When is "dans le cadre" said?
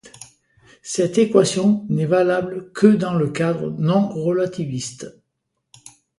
2.87-3.69